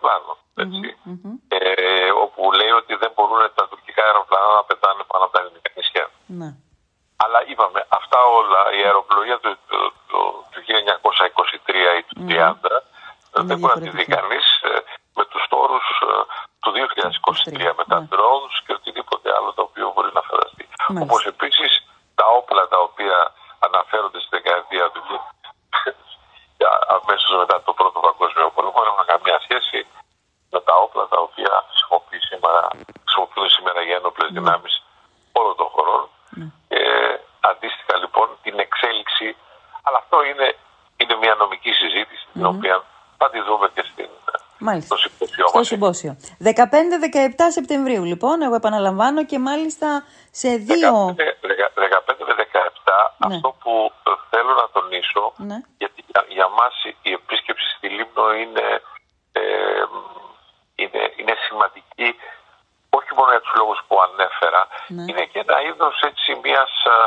υπέρπτυση 0.05 0.13
αεροπλάνων. 0.13 0.37
Έτσι, 0.63 0.87
mm-hmm. 1.07 1.35
ε, 1.47 2.11
όπου 2.23 2.41
λέει 2.59 2.73
ότι 2.81 2.93
δεν 3.01 3.11
μπορούν 3.15 3.41
τα 3.59 3.63
τουρκικά 3.69 4.01
αεροπλάνα 4.07 4.49
να 4.59 4.63
πετάνε 4.69 5.03
πάνω 5.11 5.23
από 5.25 5.33
τα 5.35 5.41
ελληνικά 5.41 5.69
νησιά. 5.75 6.05
Mm-hmm. 6.09 6.53
Αλλά 7.23 7.39
είπαμε, 7.49 7.79
αυτά 7.99 8.19
όλα, 8.39 8.61
η 8.79 8.81
αεροπλογία 8.87 9.37
του, 9.43 9.51
του, 9.69 9.79
του, 10.09 10.19
του 10.51 10.59
1923 11.67 11.69
ή 11.99 12.01
του 12.07 12.15
1930 12.29 13.45
δεν 13.49 13.57
μπορεί 13.59 13.73
να 13.77 13.81
τη 13.85 13.89
δει 13.97 14.05
κανεί 14.17 14.39
ε, 14.69 14.79
με 15.17 15.23
του 15.31 15.39
όρου 15.61 15.81
ε, 16.07 16.13
του 16.61 16.71
2023 17.49 17.73
με 17.79 17.83
τα 17.91 17.99
drones 18.11 18.55
και 18.65 18.73
οτιδήποτε 18.79 19.27
άλλο 19.37 19.49
το 19.57 19.61
οποίο 19.67 19.85
μπορεί 19.93 20.11
να 20.17 20.23
φανταστεί. 20.29 20.65
Όπω 21.03 21.17
επίση 21.33 21.65
τα 22.19 22.25
όπλα 22.39 22.63
τα 22.73 22.79
οποία 22.87 23.17
αναφέρονται 23.67 24.19
στη 24.23 24.31
δεκαετία 24.37 24.85
του 24.93 25.03
αμέσω 26.97 27.27
μετά 27.41 27.55
το 27.67 27.73
πρώτο 27.79 27.99
παγκόσμιο 28.07 28.49
πόλεμο 28.55 28.77
δεν 28.81 28.89
έχουν 28.91 29.05
καμία 29.13 29.37
σχέση 29.45 29.79
με 30.53 30.59
τα 30.67 30.73
όπλα 30.83 31.03
τα 31.13 31.19
οποία 31.27 31.53
χρησιμοποιούν 31.69 32.23
σήμερα, 32.29 32.61
χρησιμοποιούν 33.03 33.49
σήμερα 33.57 33.79
οι 33.85 33.91
ένοπλε 33.99 34.24
ναι. 34.24 34.24
Δυνάμεις 34.37 34.73
όλων 35.39 35.55
των 35.59 35.67
χωρών. 35.73 36.03
Ναι. 36.37 36.47
Και 36.71 36.81
αντίστοιχα 37.51 37.95
λοιπόν 38.03 38.27
την 38.45 38.55
εξέλιξη, 38.65 39.27
αλλά 39.85 39.97
αυτό 40.03 40.17
είναι, 40.29 40.47
είναι 41.01 41.15
μια 41.23 41.33
νομική 41.41 41.71
συζήτηση 41.81 42.25
την 42.33 42.45
οποία 42.53 42.75
θα 43.19 43.27
τη 43.33 43.39
δούμε 43.47 43.67
και 43.75 43.83
στην, 43.91 44.09
Μάλιστα. 44.59 44.95
στο 45.47 45.63
συμπόσιο. 45.63 46.17
15-17 46.43 46.51
Σεπτεμβρίου 47.57 48.03
λοιπόν, 48.03 48.41
εγώ 48.41 48.55
επαναλαμβάνω 48.55 49.25
και 49.25 49.39
μάλιστα 49.39 50.03
σε 50.31 50.49
δύο... 50.55 51.15
15 51.15 52.15
με 52.27 52.33
17 52.37 53.27
ναι. 53.27 53.35
αυτό 53.35 53.55
που 53.61 53.91
θέλω 54.29 54.53
να 54.61 54.67
τονίσω, 54.75 55.33
ναι. 55.37 55.57
γιατί 55.77 56.03
για, 56.07 56.25
για 56.27 56.47
μας 56.57 56.73
η 57.01 57.11
επίσκεψη 57.11 57.67
στη 57.77 57.87
Λίμνο 57.89 58.33
είναι, 58.41 58.67
ε, 59.31 59.41
είναι, 60.75 61.01
είναι 61.17 61.33
σημαντική 61.47 62.09
όχι 62.97 63.11
μόνο 63.17 63.29
για 63.31 63.41
τους 63.41 63.55
λόγους 63.59 63.79
που 63.87 63.95
ανέφερα, 64.07 64.61
ναι. 64.87 65.03
είναι 65.09 65.25
και 65.31 65.39
ένα 65.45 65.57
είδος 65.67 65.95
έτσι 66.09 66.29
μιας 66.43 66.71
ε, 66.93 66.97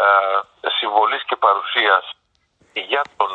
ε, 0.00 0.70
συμβολής 0.78 1.22
και 1.28 1.36
παρουσίας 1.36 2.04
για 2.72 3.02
τον, 3.16 3.32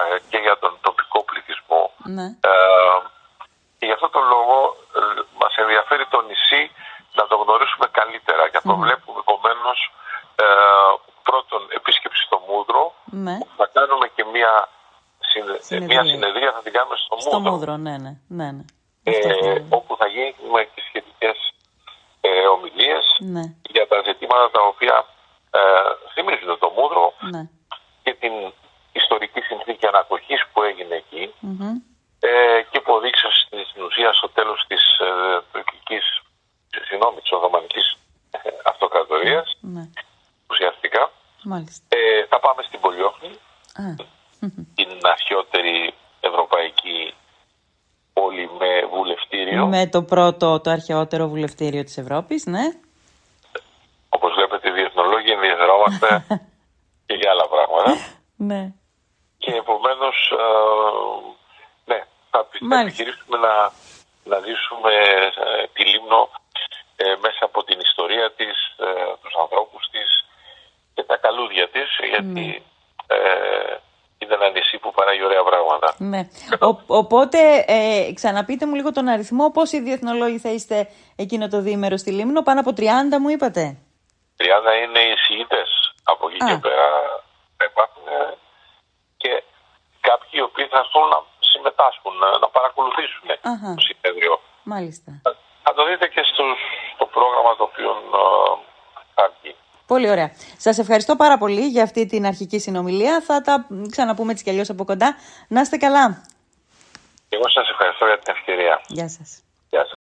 ε, 0.00 0.18
και 0.30 0.38
για 0.46 0.56
τον 0.58 0.72
τοπικό 0.80 1.18
πληθυσμό. 1.28 1.82
Ναι. 2.16 2.26
Ε, 2.50 2.98
και 3.78 3.86
γι' 3.86 3.96
αυτό 3.98 4.08
τον 4.16 4.24
λόγο 4.34 4.56
ε, 4.98 5.00
μας 5.40 5.54
ενδιαφέρει 5.56 6.06
το 6.14 6.20
νησί 6.28 6.62
να 7.18 7.24
το 7.30 7.36
γνωρίσουμε 7.42 7.86
καλύτερα 7.98 8.48
και 8.52 8.60
το 8.68 8.74
βλέπουμε 8.84 9.18
επομένως 9.24 9.78
ε, 10.42 10.46
πρώτον 11.28 11.60
επίσκεψη 11.78 12.22
στο 12.28 12.38
Μούδρο 12.48 12.82
ναι. 13.26 13.36
θα 13.58 13.66
κάνουμε 13.76 14.06
και 14.16 14.24
μια, 14.34 14.68
συνεδρία. 15.30 15.86
μια 15.86 16.02
συνεδρία 16.12 16.50
θα 16.52 16.62
την 16.64 16.72
κάνουμε 16.72 16.96
στο, 17.04 17.16
στο 17.18 17.38
Μούδρο. 17.38 17.50
Μούδρο 17.50 17.76
ναι, 17.76 17.96
ναι, 18.04 18.12
ναι, 18.38 18.48
ναι. 18.56 18.64
Ε, 19.02 19.64
όπου 19.68 19.96
θα 20.00 20.06
γίνουμε 20.06 20.60
και 20.72 20.82
σχετικές 20.88 21.36
ε, 22.36 22.46
ομιλίες 22.54 23.04
ναι. 23.34 23.44
για 23.74 23.86
τα 23.90 23.98
ζητήματα 24.06 24.46
τα 24.56 24.62
οποία 24.72 24.96
ε, 25.50 25.60
θυμίζουν 26.14 26.58
το 26.58 26.68
Μούδρο 26.76 27.06
ναι. 27.32 27.42
και 28.02 28.12
την 28.22 28.34
ιστορική 29.00 29.40
συνθήκη 29.40 29.86
ανακοχής 29.86 30.42
που 30.52 30.62
έγινε 30.62 30.94
εκεί 31.02 31.24
mm-hmm. 31.46 31.74
ε, 32.20 32.62
και 32.70 32.80
που 32.80 32.92
οδήγησε 32.98 33.28
στην 33.70 33.82
ουσία 33.82 34.12
στο 34.12 34.28
τέλος 34.28 34.64
της 34.68 34.82
ε, 34.98 35.08
τουρκικής, 35.52 36.04
συγγνώμη, 36.88 37.20
της 37.20 37.32
Οθωμανικής 37.32 37.86
ε, 38.30 38.38
Αυτοκρατορίας 38.72 39.46
mm-hmm. 39.62 39.86
ουσιαστικά. 40.50 41.02
Ε, 41.88 42.24
θα 42.30 42.38
πάμε 42.40 42.62
στην 42.62 42.80
Πολιόχνη, 42.80 43.32
την 44.74 44.90
αρχαιότερη 45.02 45.94
ευρωπαϊκή 46.20 47.14
πόλη 48.12 48.50
με 48.58 48.70
βουλευτήριο. 48.94 49.55
Με 49.66 49.86
το 49.86 50.02
πρώτο, 50.02 50.60
το 50.60 50.70
αρχαιότερο 50.70 51.28
βουλευτήριο 51.28 51.84
της 51.84 51.98
Ευρώπης, 51.98 52.46
ναι. 52.46 52.64
Όπως 54.08 54.34
βλέπετε 54.34 54.68
οι 54.68 54.72
διεθνολόγοι 54.72 55.30
ενδιαφερόμαστε 55.30 56.24
και 57.06 57.14
για 57.14 57.30
άλλα 57.30 57.48
πράγματα. 57.48 57.92
Ναι 58.36 58.72
και 59.38 59.52
επομένως 59.52 60.16
ε, 60.32 60.46
ναι, 61.84 61.98
θα, 62.30 62.48
επιχειρήσουμε 62.80 63.38
να, 63.38 63.54
να 64.24 64.38
δείσουμε 64.46 64.92
ε, 65.46 65.66
τη 65.72 65.82
Λίμνο 65.84 66.30
ε, 66.96 67.14
μέσα 67.20 67.42
από 67.44 67.64
την 67.64 67.78
ιστορία 67.80 68.32
της, 68.32 68.56
τους 69.22 69.34
ανθρώπους 69.42 69.88
της 69.90 70.10
και 70.94 71.02
τα 71.02 71.16
καλούδια 71.16 71.68
της 71.68 71.88
γιατί 72.08 72.22
ναι. 72.22 72.40
η 72.40 72.62
είναι 74.18 74.34
ένα 74.34 74.50
νησί 74.50 74.78
που 74.78 74.85
παράγει 74.98 75.24
ωραία 75.30 75.44
πράγματα. 75.50 75.88
Ναι. 76.12 76.20
οπότε, 76.86 77.38
ε, 77.66 78.12
ξαναπείτε 78.18 78.66
μου 78.66 78.74
λίγο 78.74 78.90
τον 78.92 79.06
αριθμό. 79.08 79.50
Πόσοι 79.50 79.76
διεθνολόγοι 79.80 80.38
θα 80.38 80.50
είστε 80.56 80.76
εκείνο 81.16 81.48
το 81.48 81.58
διήμερο 81.60 81.96
στη 81.96 82.10
Λίμνο, 82.10 82.42
πάνω 82.42 82.60
από 82.60 82.72
30 82.76 82.82
μου 83.20 83.28
είπατε; 83.28 83.62
30 84.36 84.44
είναι 84.82 85.00
οι 85.08 85.16
σιητές. 85.24 85.70
Από 86.12 86.28
εκεί 86.28 86.38
και 86.48 86.58
πέρα 86.66 86.88
υπάρχουν 87.70 88.06
και 89.16 89.42
κάποιοι 90.08 90.30
οι 90.38 90.44
οποίοι 90.48 90.66
θα 90.72 90.78
έρθουν 90.84 91.08
να 91.14 91.18
συμμετάσχουν, 91.52 92.14
να 92.42 92.48
παρακολουθήσουν 92.56 93.26
το 93.78 93.82
συνέδριο. 93.88 94.34
Μάλιστα. 94.72 95.10
Θα 95.64 95.74
το 95.74 95.82
δείτε 95.88 96.06
και 96.14 96.22
στο 96.94 97.06
πρόγραμμα 97.16 97.52
το 97.58 97.64
οποίο 97.70 97.90
θα 99.14 99.24
βγει. 99.34 99.54
Πολύ 99.86 100.10
ωραία. 100.10 100.30
Σας 100.56 100.78
ευχαριστώ 100.78 101.16
πάρα 101.16 101.38
πολύ 101.38 101.66
για 101.66 101.82
αυτή 101.82 102.06
την 102.06 102.26
αρχική 102.26 102.58
συνομιλία. 102.58 103.20
Θα 103.20 103.40
τα 103.40 103.66
ξαναπούμε 103.90 104.32
έτσι 104.32 104.44
κι 104.44 104.50
αλλιώς 104.50 104.70
από 104.70 104.84
κοντά. 104.84 105.16
Να 105.48 105.60
είστε 105.60 105.76
καλά. 105.76 106.22
Εγώ 107.28 107.48
σας 107.48 107.68
ευχαριστώ 107.70 108.06
για 108.06 108.18
την 108.18 108.34
ευκαιρία. 108.36 108.80
Γεια 108.86 109.08
σας. 109.08 109.42
Γεια 109.70 109.80
σας. 109.84 110.05